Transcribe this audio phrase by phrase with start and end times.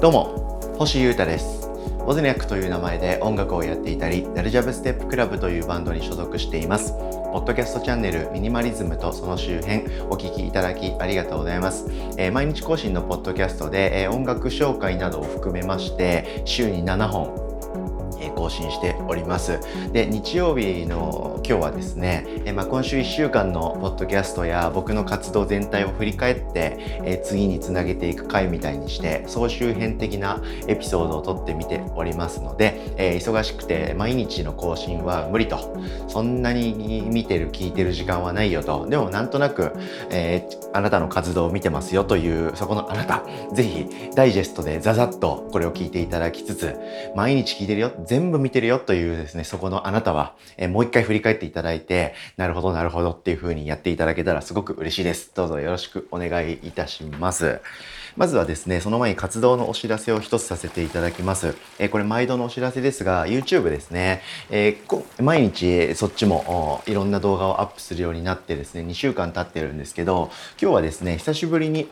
[0.00, 1.68] どうも星優太です。
[2.06, 6.92] ボズニャックという名前で音楽をやっていたりダルジャブステップクラブというバンドに所属しています。
[6.92, 17.47] ポッドキャストチャンネルミニマリズムとその周辺お聴きいただきありがとうございます、えー、毎日更新のポッドキャストで、えー、音楽紹介などを含めまして週に7本
[18.30, 19.60] 更新しております。
[19.92, 35.76] で、日曜日の今日はですね、えまあ、今週1週間のポッドキャストや僕の活動全体を振り返って、え次につなげていく回みたいにして、総集編的なエピソードを撮ってみておりますので、え忙しくて毎日の更新は無理と、
[36.08, 39.72] そんなに見てる、聞いてる時間はないよと、でもなんとなく、
[40.10, 46.76] えー、あなたの活動を見てますよという、そこのあなた、ぜひダイジェストでザザッとこれを聞いていただきつつ、
[47.14, 55.30] 毎日聞いてるよ、全全部見てるよというですね、そこのあなたは、えー、もう一回振り返っていただいて、なるほど、なるほどっていう風にやっていただけたらすごく嬉しいです。
[55.36, 57.60] どうぞよろしくお願いいたします。
[58.16, 61.54] まずはですね、その前に活動のお知らせを一つさせていただきます。
[61.78, 71.86] えー、これ毎度のお知らせですが、YouTube ですね、えー、毎日そっちもいろんな動画をアップするようになってですね、2週間経ってるんですけど、今日はですね、久しぶりに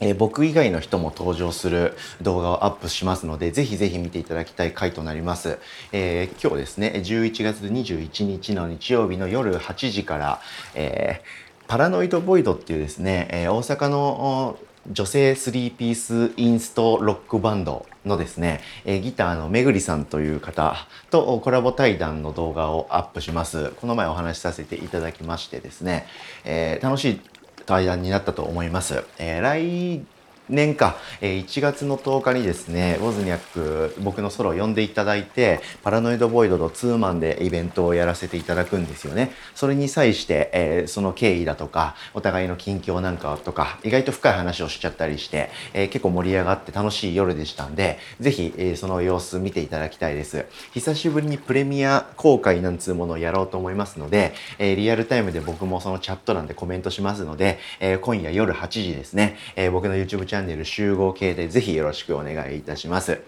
[0.00, 5.58] え、僕以外の人も登場する動画をアップしますので、ぜひぜひ見ていただきたい回となります。
[5.92, 10.40] えー、今日ですね、11月21日の日曜日の夜8時から、
[10.74, 14.58] えー、パラノイドボイドっていうですね、え大阪の
[14.90, 20.74] 女性3ピースインストロックバンドのですね、えギターのめぐりさんという方
[21.10, 23.70] とコラボ対談の動画をアップします。
[23.80, 26.06] この前お話しさせていただきましてですね、
[26.44, 27.20] え、楽しい
[27.70, 29.04] 対談になったと思います。
[29.18, 30.04] えー、来
[30.50, 39.32] 年か、え、1月の10日にですね、ウォズニャック、僕のソロを呼んでいただいて、パラノイドボイドとツーマンでイベントをやらせていただくんですよね。
[39.54, 50.46] それに際して、えー、その経緯だとか、お互いの近況なんかとか、意外と深い話をしちゃったりして、えー、結構盛り上がって楽しい夜でしたんで、ぜひ、えー、その様子見ていただきたいです。
[50.72, 63.20] 久しぶりにプレミア公開なんつうものをやろうと思いますので、え、リアルタイムで僕もそのチャット欄でコメントしますので、え、今夜夜8時ですね、え、僕の YouTube チャンネルャンネル集合系でぜひよろしくお願いいたします。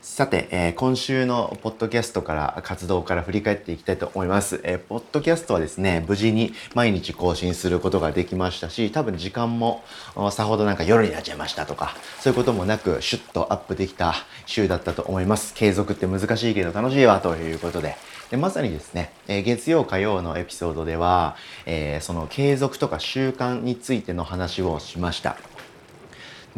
[0.00, 4.60] さて、えー、今週のポッドキャストから活動から振り返っていきたいと思います。
[4.64, 9.82] えー、ポッドキャストはですね、無事に毎日更新することができましたし、多分時間も
[10.30, 14.14] さほどなんか夜になっちゃいましたとか、そういうこともなくシュッとアップできた
[14.46, 15.54] 週だったと思います。
[15.54, 17.96] 継続って難しいけど楽しいわということで。
[18.30, 25.36] でまさにですね、えー、月曜火曜のエピソードでは、えその継続とか習慣についての話をしました。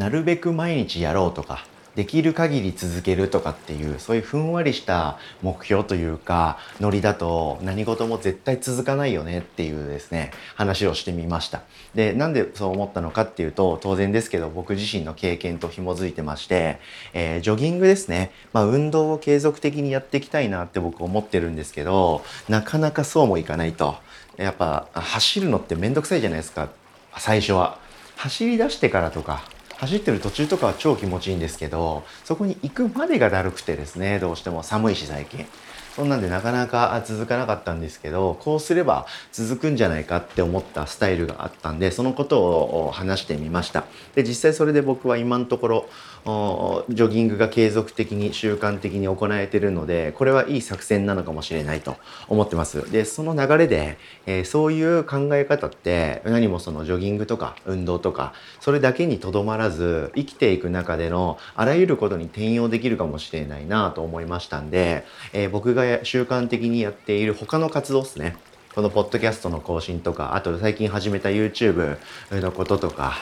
[0.01, 11.65] なるべく毎日やろうとかできる限り続けるとかっていうそういうふんわりした目標というかノリだと何事も絶対続かないよねっていうですね話をしてみました。
[11.95, 16.81] でなんでそう思ったのかっていうと当然ですけど僕自身の経験と紐づいてまして、
[17.13, 18.31] えー、ジョギングですね。
[18.55, 23.97] まあ運動を継続的にやっていきたいなって僕思ってるんですけどなかなかそうもいかないと。
[24.39, 26.71] やっぱ走るのってめんどくさいじゃないですか。
[27.19, 27.91] 最初は。
[28.21, 29.43] 走り出してからとか
[29.81, 35.47] 走ってる途中とかは超気持ちいいんですけどそこに行くまでがだるくてですねどうしても寒いし最近。
[36.01, 43.85] そんなんでなかなか続かなかったんですけどこうすれば続くんじゃないかって思ったスタイルがあったんでそのことを話してみました。
[44.15, 45.89] で実際それで僕は今のところ
[46.25, 51.97] ジョギングが継続的に習慣的に行えてるのでこれはいい作戦なのかもしれないと
[52.29, 52.91] 思ってます。
[52.91, 53.97] でその流れで、
[54.27, 68.37] えー、そういう考え方って何もそのジョギングとか運動とかそれだけにとどまらず生きていく中でのあらゆることに転用できるかもしれないなと思いましたんで、えー、僕が習慣的にやっている他の活動ですね。
[68.75, 71.99] このポッドキャストの更新とかあと最近始めた YouTube
[72.31, 73.15] のこととか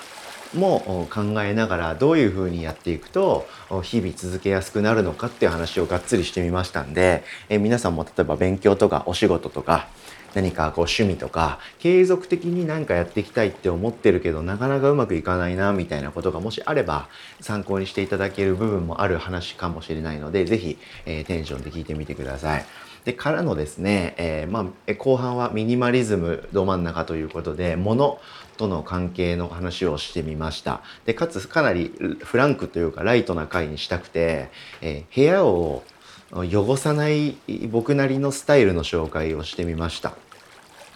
[0.54, 3.46] も考えながらどういうふうにやっていくと
[3.82, 9.88] 日々続けやすくなるのかっていう話をがっつりしてみましたんで、え皆さんも例えば勉強とかお仕事とか
[10.34, 17.09] 何かこう趣味とか継続的に何かやっていきたいって思ってるけどなかなかうまくいかないなみたいなことがもしあれば
[17.41, 22.65] 参考にしていただける部分もある話かもしれないので是非、えー、テンションで聞いてみてください。
[23.04, 28.21] でからのですね、えー、まあ、後半はミニマリズムど真ん中ということで物
[28.59, 31.91] との関係の話をしてみましたでかつかなり
[32.22, 34.51] フランクというかライトな回にしたくて、
[34.83, 35.84] えー、部屋を
[36.33, 37.36] 汚さない
[37.71, 40.15] 僕なりのスタイルの紹介をしてみました。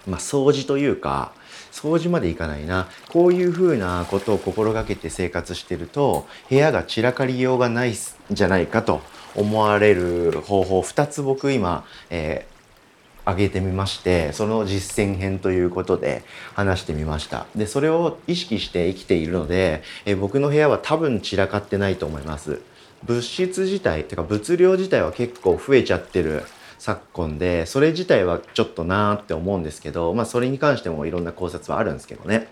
[0.06, 1.32] まあ掃除というか
[1.70, 2.88] 掃除までいかないな。
[3.08, 7.94] こういうふうなことを心がけて生活してると部屋が散らかりようがないん
[8.30, 9.00] じゃないかと
[9.34, 12.52] 思われる方法2つ僕今、えー
[13.24, 16.24] 上げてみましてその実践編ということで
[16.54, 17.46] 話してみました。
[17.54, 22.60] でそれを意識して生きているのでえ僕の部屋は多分散らかってないと思います。
[23.04, 26.44] 物質自体てか物量自体は結構増えちゃってる
[26.78, 32.48] 昨今でそれ自体はちょっとなーって思うんですけどまあそれに関してもいろんな考察はあるんですけどね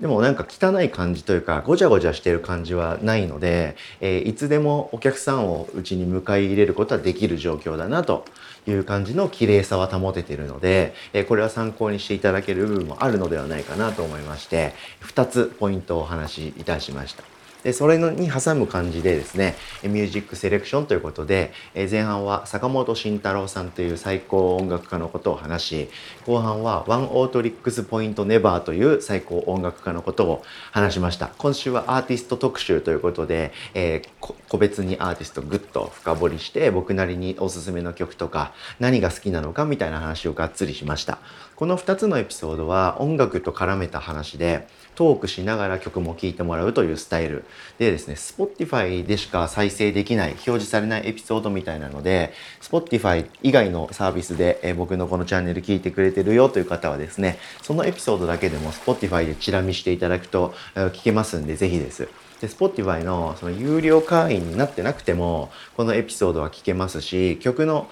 [0.00, 8.26] でもなんか汚い感じというかごちゃごちゃしてる感じはないので、えー、いつでもお客さんをうちに迎え入れることはできる状況だなと
[8.66, 17.35] いう感じの綺麗さは保ててるので、えー、これは参考にしていただける部分もあるのではないかなと思いまして2つポイントをお話しいたしました。
[17.62, 25.88] でそれに挟む感じでですねミュージックセレクションということで前半は坂本慎太郎さんという最高音楽家のことを話し
[26.26, 31.30] 後半はワンオートリックスポイントネバーという最高音楽家のことを話しました。
[31.38, 41.18] 今週はアーティスト特集ということで、えー、個別にアーティストグッと深掘りして僕なりにおすすめの曲とか何が好きなのかみたいな話をがっつりしました。
[41.56, 47.44] この2つのエピソードは音楽と絡めた話でトークしながら曲も聴いてもらうというスタイル。
[47.78, 62.08] でですね Spotify でしか再生できない表示されないエピソードみたいなので Spotify 以外のサービスで、え僕のこのチャンネル聞いてくれてるよという方はですねそのエピソードだけでも Spotify でチラ見していただくと聞けますんでぜひです。
[62.40, 67.88] で Spotify のその有料会員になってなくてもこのエピソードは聴けますし曲の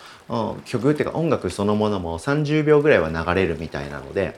[0.65, 4.37] 曲っていうか音楽そのものも30秒ぐらいは流れるみたいなので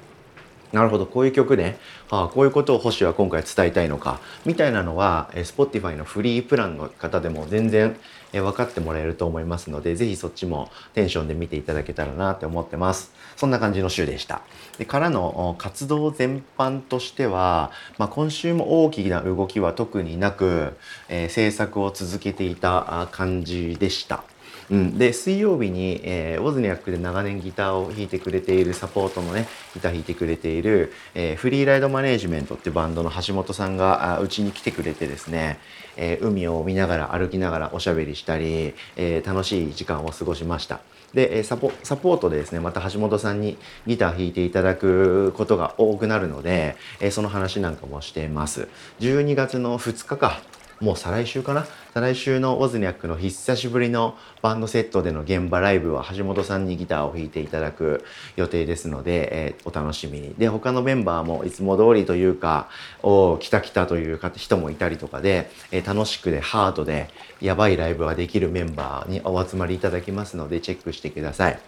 [0.72, 1.78] なるほどこういう曲ね、
[2.10, 4.20] ああこういうことを星は今回伝えたいのか。
[4.44, 7.96] みたいなのは、Spotify のフリープランの方でも全然、
[8.32, 13.12] え分かってもらえると思いますので是非そっちもテンションで見ていただけたらなって思ってます。
[13.36, 14.42] そんな感じの週でした。
[14.78, 20.76] でからの活動全般としては、まあ、今週も大きな動きは特になく、
[21.08, 24.24] えー、制作を続けていた感じでした。
[24.70, 35.58] うん、で水曜日に、えー、ウォズニャックで長年ギターを弾いてくれているサポートのねギター弾いてくれている、えー、フリーライドマネージメントっていうバンドの橋本さんがうちに来てくれてですね、
[35.96, 40.80] えー、海を見ながら歩きながらおしゃべりしたり、え楽しい時間を過ごしました。
[41.14, 46.76] でサポサポートでですねまた橋本さんにギター弾いていただくことが多くなるので、
[47.10, 48.68] その話なんかもしています。
[49.00, 50.42] 12月の2日か。
[50.80, 51.66] もう再来週かな？
[51.94, 58.04] 再来週のオズニャックの久しぶりのバンドセットでの現場ライブは橋本さんにギターを弾いていただく
[58.36, 60.34] 予定ですので、えー、お楽しみに。
[60.36, 62.68] で、他のメンバーもいつも通りというか、
[63.02, 67.08] お来た来たという人もいたりとかで、えー、楽しくでハードで
[67.40, 71.58] やばいライブができるメンバーにお集まりいただきますのでチェックしてください。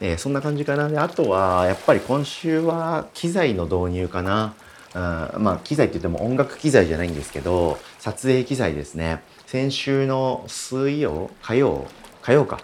[0.00, 0.90] えー、そんな感じかな。
[0.90, 4.52] で、あとは、やっぱり今週は機材の導入かな。
[4.94, 9.22] あまあ機材って言っても音楽機材じゃないんですけど撮影機材ですね。
[9.46, 11.86] 先週の水曜火曜
[12.22, 12.60] 火曜か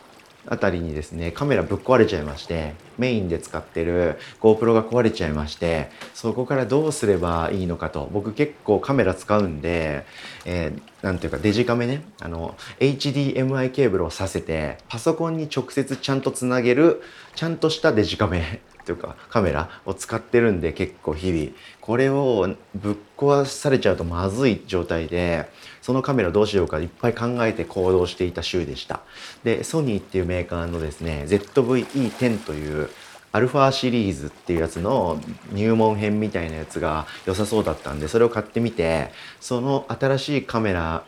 [0.47, 10.05] あたりにですねカメラぶっ壊れちゃいましてメインで使ってる GoPro が壊れちゃいましてそこからどうすればいいのかと僕結構カメラ使うんで、
[10.47, 17.03] えー、ていうかデジカメねあの HDMI ケーブルをさせてパソコンに直接ちゃんとつなげる
[17.35, 21.50] ちゃんとしたデジカメというかカメラを使ってるんで結構日々
[21.81, 25.49] これをぶっ壊されちゃうとまずい状態で
[25.82, 29.00] そのカメラどうしようかいっぱい考えて行動していた週でした
[29.44, 32.91] でソニーっていうメーカーのですね ZVE10 という
[33.32, 35.21] アルファシリーズっていうやつの
[35.53, 41.05] 入門編みたいなやつが良さそうだったんでそれを買ってみてその新しいカメラ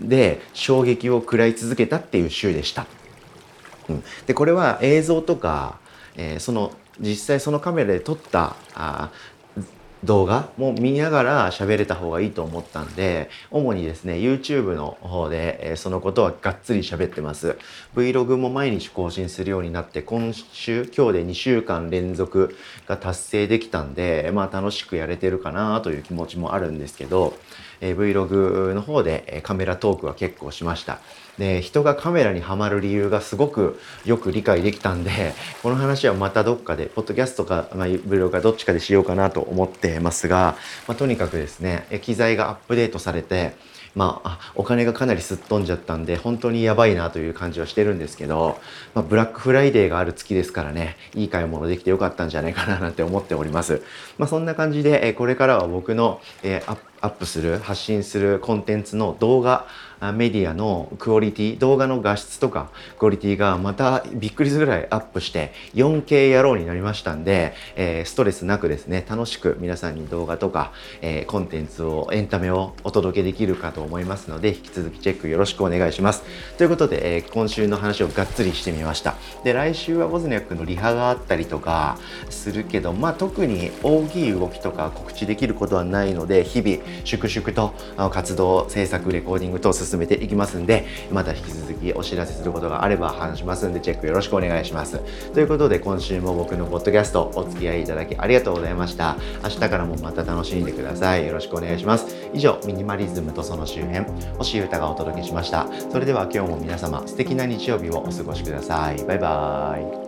[0.00, 2.86] で衝撃を食らい続けたっていう週でした。
[3.88, 5.78] うん、でこれは映像とか、
[6.16, 9.10] えー、その実際そのカメラで撮ったあ
[10.04, 17.56] 動画も見ながら喋れた方がいいと思ったんで、主にですね、YouTube の方で、えそのことはがっつり喋ってます。
[17.94, 22.56] Vlog も毎日更新するようになって、今週、今日で2週間連続
[22.88, 27.34] が達成できたんで、まあ楽しくやれてるかなという気持ちもあるんですけど、
[27.82, 31.00] え Vlog の方でカメラトークは結構しました。
[31.38, 43.52] で人がカメラにはまる理由がすごくよく理解できたんで この話はまたどっかでポッドキャストか、まあ、ブログかどっちかでしようかなと思ってますが、まあ、とにかくですね機材がアップデートされて
[43.94, 48.58] まあ、お金がかなりすっ飛んじゃったんで、本当にやばいなという感じはしてるんですけど、
[48.94, 53.82] まあ、ブラックフライデーがある月ですからね、いい買い物できてよかったんじゃないかななんて思っております。
[54.16, 56.62] まあ、そんな感じで、これからは僕の、え
[57.02, 59.66] アップする発信するコンテンツの動画
[60.10, 76.24] メディアのクオリティ動画の画質とかクオリティがまたびっくりするぐらいアップして 4K 野郎になりましたんで、えー、ストレスなくですね楽しく皆さんに動画とか、えー、コンテンツをエンタメをお届けできるかと思いますので引き続きチェックよろしくお願いします。
[76.58, 79.14] ということで、えー、今週の話をがっつりしてみました。
[79.44, 87.74] で来週はボズニャックのリハがあったりとかするけどまあ特に大きい動きとか告知できることはないので日々粛々と
[88.10, 95.00] 活動制作レコーディングと進めていきますんでまた引き続きお知らせすることがあれば話しますんでチェックよろしくお願いします。
[95.32, 99.16] ということで今週も僕のポッドキャストお付き合いいただきありがとうございました。
[99.42, 101.26] 明日からもまた楽しんでください。
[101.26, 102.16] よろしくお願いします。
[102.32, 104.04] 以上ミニマリズムとその周辺
[104.38, 105.66] 星歌がお届けしました。
[105.90, 109.02] それでは今日も皆様素敵な日曜日をお過ごしください。
[109.04, 110.01] バイバーイ。